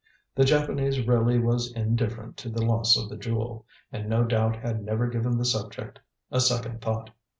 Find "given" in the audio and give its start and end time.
5.07-5.37